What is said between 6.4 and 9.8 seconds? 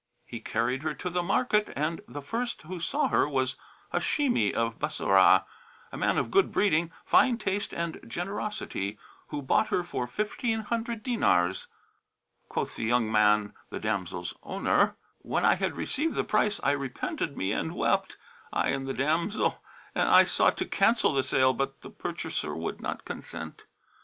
breeding, fine taste and generosity, who bought